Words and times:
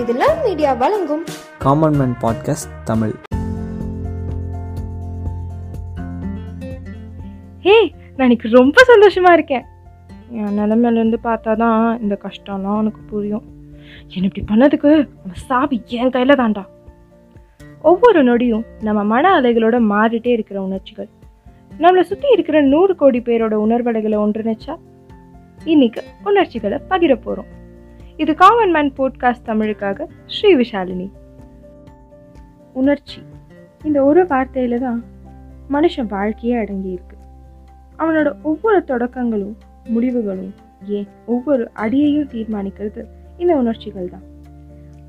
இது 0.00 0.12
love 0.12 0.38
media 0.44 0.72
வழங்கும். 0.72 1.24
Common 1.58 1.96
man 1.96 2.14
podcast 2.22 2.70
Tamil. 2.84 3.12
Hey 7.60 7.74
நான் 8.16 8.26
இன்னைக்கு 8.28 8.48
ரொம்ப 8.50 8.84
சந்தோஷமா 8.88 9.32
இருக்கேன். 9.32 9.64
என் 10.30 10.58
நிலமையிலேருந்து 10.58 11.18
பார்த்தா 11.24 11.56
தான் 11.56 12.00
இந்த 12.00 12.18
கஷ்டம்லாம் 12.22 12.80
உனக்கு 12.82 13.00
புரியும். 13.10 13.44
என்ன 14.08 14.28
இப்படி 14.28 14.44
பண்ணதுக்கு 14.50 14.92
அவன் 15.24 15.40
சாவி 15.46 15.82
என் 15.86 16.10
கையில் 16.10 16.36
தான்டா. 16.36 16.64
ஒவ்வொரு 17.82 18.22
நொடியும் 18.24 18.64
நம்ம 18.80 19.04
மன 19.04 19.40
அலைகளோட 19.40 19.78
மாறிட்டே 19.94 20.26
இருக்கிற 20.26 20.62
உணர்ச்சிகள். 20.62 21.08
நம்மளை 21.78 22.00
சுற்றி 22.00 22.30
இருக்கிற 22.32 22.60
நூறு 22.62 22.96
கோடி 22.96 23.20
பேரோட 23.20 23.54
உணர்வலைகளை 23.66 24.18
ஒன்றிணைச்சா 24.26 24.76
இன்னைக்கு 25.64 26.02
உணர்ச்சிகளை 26.24 26.78
பகிர 26.90 27.14
போகிறோம் 27.14 27.60
இது 28.16 28.34
காமன் 28.34 28.70
மேன் 28.70 28.92
போட்காஸ்ட் 28.98 29.46
தமிழுக்காக 29.46 30.06
ஸ்ரீ 30.26 30.56
விஷாலினி. 30.56 31.10
உணர்ச்சி. 32.72 33.20
இந்த 33.84 34.04
ஒரு 34.04 34.22
வார்த்தையில 34.22 34.78
தான் 34.78 35.04
மனுஷன் 35.70 36.06
வாழ்க்கையே 36.06 36.56
அடங்கி 36.56 36.90
இருக்கு. 36.90 37.16
அவனோட 37.98 38.34
ஒவ்வொரு 38.42 38.84
தொடக்கங்களும் 38.86 39.54
முடிவுகளும் 39.84 40.54
ஏன் 40.86 41.08
ஒவ்வொரு 41.26 41.70
அடியையும் 41.74 42.28
தீர்மானிக்கிறது 42.28 43.04
இந்த 43.38 43.56
உணர்ச்சிகள் 43.56 44.08
தான். 44.08 44.22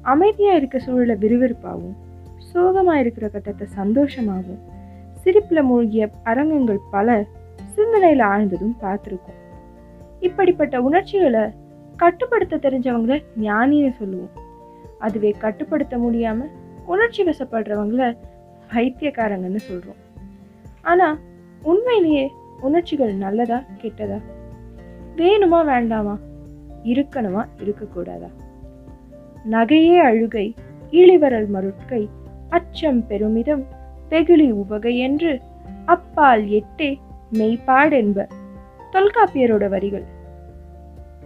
அமைதியாக 0.02 0.58
இருக்க 0.58 0.80
சூழலை 0.80 1.16
விறுவிறுப்பாகவும் 1.16 1.96
சோகமாக 2.38 3.00
இருக்கிற 3.00 3.28
கட்டத்தை 3.28 3.68
சந்தோஷமாகவும் 3.76 4.64
சிரிப்பில் 5.14 5.64
மூழ்கிய 5.64 6.10
அரங்கங்கள் 6.24 6.80
பல 6.92 7.26
சிந்தனையில் 7.66 8.20
ஆழ்ந்ததும் 8.20 8.76
பார்த்துருக்கோம். 8.82 9.40
இப்படிப்பட்ட 10.20 10.82
உணர்ச்சிகளை 10.82 11.44
கட்டுப்படுத்த 11.98 12.58
தெரிஞ்சவங்கள 12.58 13.24
ஞானின்னு 13.42 13.92
சொல்லுவோம். 13.92 14.30
அதுவே 15.00 15.36
கட்டுப்படுத்த 15.40 15.98
முடியாம 15.98 16.46
உணர்ச்சி 16.86 17.24
வசப்படுறவங்கள 17.24 18.18
பைத்தியக்காரங்கன்னு 18.74 19.60
சொல்றோம். 19.72 20.22
ஆனா 20.82 21.18
உண்மையிலேயே 21.64 22.32
உணர்ச்சிகள் 22.62 23.14
நல்லதா 23.14 23.64
கெட்டதா? 23.82 24.22
வேணுமா 25.16 25.66
வேண்டாமா? 25.66 26.18
இருக்கணுமா 26.84 27.46
இருக்கக்கூடாதா? 27.64 28.30
நகையே 29.52 29.98
அழுகை 29.98 30.56
இழிவரல் 30.92 31.48
மருட்கை 31.54 32.10
அச்சம் 32.50 33.08
பெருமிதம் 33.08 33.66
வெகுளி 34.10 34.52
உபகை 34.52 34.98
என்று 34.98 35.42
அப்பால் 35.86 36.46
எட்டே 36.46 36.98
மெய்ப்பாடென்ப 37.34 38.28
தொல்காப்பியரோட 38.92 39.70
வரிகள். 39.70 40.22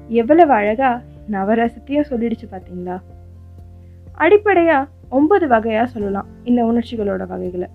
எவ்வளவு 0.07 0.53
அழகா 0.53 1.01
நவரசத்தையும் 1.31 2.09
சொல்லிடுச்சு 2.09 2.45
பார்த்தீங்களா 2.51 3.01
அடிப்படையா 4.17 4.87
ஒன்பது 5.09 5.47
வகையா 5.47 5.83
சொல்லலாம் 5.83 6.25
இந்த 6.43 6.65
உணர்ச்சிகளோட 6.65 7.27
வகைகளை. 7.27 7.67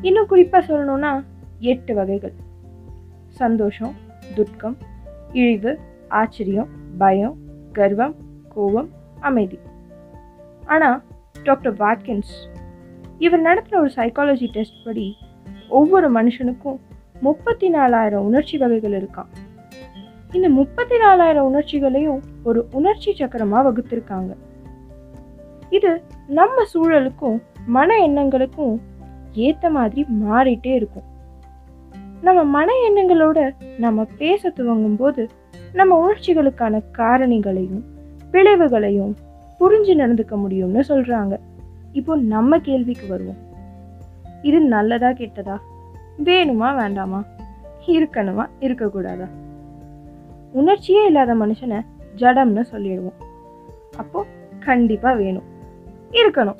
இன்னும் 0.00 0.26
குறிப்பா 0.28 0.58
சொல்லணும்னா 0.68 1.24
எட்டு 1.58 1.94
வகைகள். 1.94 2.32
சந்தோஷம் 3.28 3.94
துக்கம் 4.34 4.76
இழிவு 5.32 5.78
ஆச்சரியம் 6.08 6.68
பயம் 6.98 7.36
கர்வம் 7.72 8.14
கோபம் 8.54 8.90
அமைதி. 9.20 9.58
ஆனால் 10.66 11.02
டாக்டர் 11.42 11.74
வாட்கின்ஸ் 11.74 12.34
இவர் 13.18 13.40
நடத்துகிற 13.40 13.80
ஒரு 13.80 13.90
சைக்காலஜி 13.96 14.50
டெஸ்ட் 14.50 14.84
படி 14.84 15.16
ஒவ்வொரு 15.68 16.12
மனுஷனுக்கும் 16.12 16.78
முப்பத்தி 17.20 17.68
நாலாயிரம் 17.68 18.24
உணர்ச்சி 18.24 18.58
வகைகள் 18.58 19.02
இருக்கான் 19.02 19.28
இந்த 20.34 20.48
முப்பத்தி 20.48 20.98
நாலாயிரம் 20.98 21.44
உணர்ச்சிகளையும் 21.44 22.22
ஒரு 22.44 22.66
உணர்ச்சி 22.72 23.14
சக்கரமா 23.18 23.58
வகுத்திருக்காங்க. 23.66 24.34
இது 25.70 26.02
நம்ம 26.28 26.62
சூழலுக்கும் 26.74 27.42
மன 27.66 28.08
எண்ணங்களுக்கும் 28.08 28.78
ஏத்த 29.34 29.70
மாதிரி 29.70 30.06
மாறிட்டே 30.22 30.74
இருக்கும். 30.74 31.02
நம்ம 32.22 32.44
மன 32.44 32.72
எண்ணங்களோட 32.88 33.50
நம்ம 33.78 34.06
பேச 34.18 34.50
துவங்கும் 34.50 34.96
போது 34.96 35.28
நம்ம 35.72 36.06
உணர்ச்சிகளுக்கான 36.06 36.82
காரணிகளையும் 36.98 37.82
விளைவுகளையும் 38.30 39.16
புரிஞ்சு 39.60 39.94
நடந்துக்க 39.94 40.36
முடியும்னு 40.36 40.82
சொல்றாங்க. 40.88 41.38
இப்போ 41.92 42.16
நம்ம 42.16 42.58
கேள்விக்கு 42.58 43.06
வருவோம். 43.06 43.36
இது 44.42 44.60
நல்லதா 44.60 45.08
கெட்டதா? 45.08 45.58
வேணுமா 46.24 46.76
வேண்டாமா? 46.76 47.24
இருக்கணுமா 47.86 48.46
இருக்கக்கூடாதா? 48.60 49.28
உணர்ச்சியே 50.54 51.06
இல்லாத 51.06 51.34
மனுஷனை 51.34 51.80
ஜடம்னு 52.16 52.60
சொல்லிடுவோம். 52.60 53.18
அப்போ 53.96 54.24
கண்டிப்பாக 54.60 55.16
வேணும். 55.16 55.42
இருக்கணும். 56.10 56.58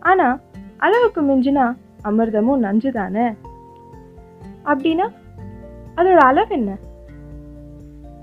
ஆனால் 0.00 0.40
அளவுக்கு 0.76 1.22
மிஞ்சினா 1.22 1.76
அமிர்தமும் 2.04 2.56
நஞ்சு 2.56 2.92
தானே 2.92 3.26
அப்படின்னா 4.64 5.06
அதோட 5.96 6.16
அளவு 6.28 6.54
என்ன? 6.54 6.76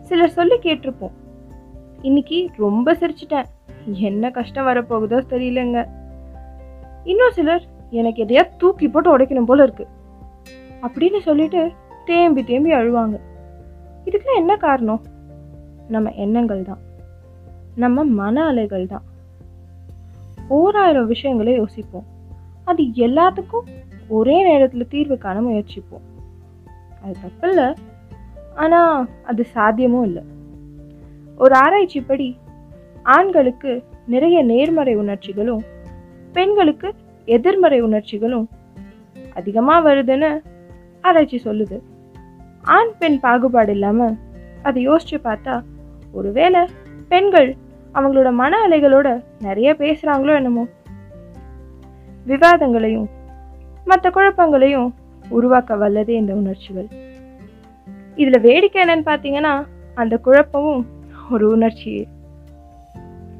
சிலர் 0.01 0.29
சொல்லி 0.29 0.55
கேட்டிருப்போம். 0.55 1.15
இன்னைக்கு 2.01 2.49
ரொம்ப 2.57 2.93
சிரிச்சிட்டேன். 2.93 3.45
என்ன 3.85 4.29
கஷ்டம் 4.29 4.67
வரப்போகுதோ 4.67 5.21
தெரியலங்க. 5.29 5.87
இன்னும் 7.03 7.31
சிலர் 7.31 7.63
எனக்கு 7.89 8.23
எதையா 8.23 8.47
தூக்கி 8.57 8.89
போட்டு 8.89 9.17
உடைக்கணும் 9.17 9.45
போல 9.45 9.63
இருக்கு. 9.63 9.87
அப்படின்னு 10.81 11.19
சொல்லிட்டு 11.19 11.71
தேம்பி 12.05 12.43
தேம்பி 12.43 12.71
அழுவாங்க. 12.71 13.19
இதுக்குலாம் 14.05 14.35
என்ன 14.35 14.55
காரணம்? 14.55 15.01
நம்ம 15.87 16.11
எண்ணங்கள் 16.11 16.63
தான். 16.63 16.77
நம்ம 17.75 18.03
மன 18.03 18.45
அலைகள் 18.45 18.87
தான். 18.87 19.03
ஓராயிரம் 20.47 21.07
விஷயங்களை 21.07 21.53
யோசிப்போம். 21.53 22.05
அது 22.63 22.83
எல்லாத்துக்கும் 22.83 23.67
ஒரே 24.07 24.43
நேரத்தில் 24.43 24.87
தீர்வு 24.87 25.17
காண 25.17 25.41
முயற்சிப்போம். 25.41 26.05
அது 27.03 27.15
தப்பு 27.21 27.49
இல்லை. 27.49 27.73
ஆனால் 28.55 29.07
அது 29.23 29.45
சாத்தியமும் 29.55 30.03
இல்லை. 30.03 30.23
ஒரு 31.37 31.55
ஆராய்ச்சிப்படி 31.55 32.37
ஆண்களுக்கு 33.03 33.83
நிறைய 34.07 34.43
நேர்மறை 34.43 34.95
உணர்ச்சிகளும் 34.95 35.63
பெண்களுக்கு 36.33 36.95
எதிர்மறை 37.25 37.81
உணர்ச்சிகளும் 37.81 38.49
அதிகமாக 39.35 39.95
வருதுன்னு 39.95 40.41
ஆராய்ச்சி 41.01 41.41
சொல்லுது. 41.45 41.81
ஆண் 42.61 42.91
பெண் 42.99 43.19
பாகுபாடு 43.19 43.71
இல்லாமல் 43.71 44.17
அதை 44.63 44.89
யோசிச்சு 44.89 45.17
பார்த்தா 45.23 45.63
ஒருவேளை 46.11 46.65
பெண்கள் 47.07 47.55
அவங்களோட 47.93 48.33
மன 48.33 48.67
அலைகளோட 48.67 49.23
நிறைய 49.39 49.73
பேசுகிறாங்களோ 49.73 50.33
என்னமோ. 50.35 50.67
விவாதங்களையும் 52.27 53.09
மற்ற 53.85 54.09
குழப்பங்களையும் 54.09 54.93
உருவாக்க 55.29 55.75
வல்லதே 55.75 56.09
இந்த 56.09 56.33
உணர்ச்சிகள். 56.33 56.87
இதில் 58.15 58.39
வேடிக்கை 58.39 58.83
என்னன்னு 58.83 59.07
பார்த்தீங்கன்னா 59.09 59.65
அந்த 59.93 60.17
குழப்பமும் 60.17 60.87
ஒரு 61.31 61.47
உணர்ச்சியே. 61.47 62.07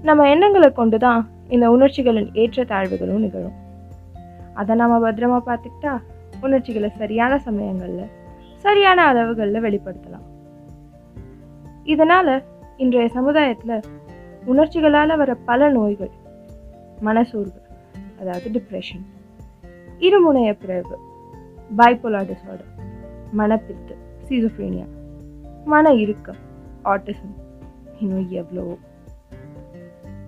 நம்ம 0.01 0.29
எண்ணங்களை 0.29 0.71
கொண்டு 0.71 0.97
தான் 0.97 1.29
இந்த 1.47 1.69
உணர்ச்சிகளின் 1.71 2.29
ஏற்றத்தாழ்வுகளும் 2.33 3.19
நிகழும். 3.19 3.53
அதை 4.53 4.75
நாம் 4.75 5.03
பத்திரமா 5.05 5.41
பார்த்துக்கிட்டா 5.45 5.97
உணர்ச்சிகளை 6.41 6.89
சரியான 6.97 7.37
சமயங்களில் 7.37 8.19
சரியான 8.61 9.03
அளவுகளில் 9.03 9.63
வெளிப்படுத்தலாம். 9.63 10.27
இதனால 11.85 12.43
இன்றைய 12.77 13.09
சமுதாயத்தில் 13.09 13.83
உணர்ச்சிகளால் 14.45 15.17
வர 15.17 15.35
பல 15.35 15.69
நோய்கள் 15.69 16.11
மனசோர்வு 17.01 17.59
அதாவது 18.19 18.47
டிப்ரெஷன் 18.49 19.03
இருமுனைய 19.99 20.53
பிறகு 20.53 20.95
பைப்போலா 21.77 22.21
டிசார்டர் 22.21 22.71
மனப்பித்து 23.37 23.95
சீசோஃப்ரீனியா 24.29 24.87
மன 25.65 25.93
இறுக்கம் 25.93 26.39
ஆட்டிசம் 26.83 27.35
இன்னும் 27.99 28.29
எவ்வளவோ 28.29 28.75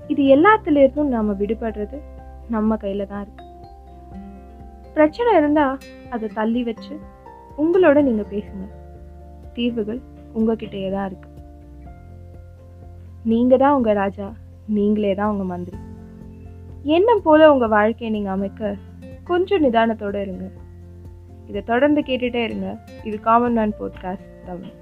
இது 0.08 0.24
எல்லாத்துலேருந்தும் 0.24 1.14
நாம் 1.16 1.40
விடுபடுறது 1.40 1.98
நம்ம 2.50 2.76
கையில் 2.76 3.08
தான் 3.08 3.22
இருக்கு. 3.22 3.46
பிரச்சனை 4.94 5.36
இருந்தால் 5.36 5.78
அதை 6.10 6.30
தள்ளி 6.34 6.64
வச்சு 6.64 7.00
உங்களோட 7.58 8.02
நீங்கள் 8.02 8.32
பேசுங்க. 8.32 8.66
தீர்வுகள் 9.54 10.02
உங்ககிட்டயே 10.36 10.92
தான் 10.92 11.06
இருக்கு. 11.06 11.30
நீங்கள் 13.24 13.58
தான் 13.58 13.76
உங்கள் 13.76 13.94
ராஜா 13.94 14.34
நீங்களே 14.68 15.16
தான் 15.16 15.30
உங்கள் 15.30 15.46
மந்திரி. 15.46 15.78
எண்ணம் 16.84 17.22
போல 17.22 17.52
உங்கள் 17.52 17.70
வாழ்க்கையை 17.70 18.16
நீங்கள் 18.16 18.34
அமைக்க 18.34 18.76
கொஞ்சம் 19.24 19.64
நிதானத்தோடு 19.64 20.22
இருங்க. 20.22 20.50
இதை 21.48 21.62
தொடர்ந்து 21.62 22.02
கேட்டுகிட்டே 22.02 22.44
இருங்க. 22.44 22.78
இது 23.04 23.20
காமன் 23.20 23.54
மேன் 23.54 23.74
போட்காஸ்ட் 23.80 24.32
தமிழ் 24.46 24.74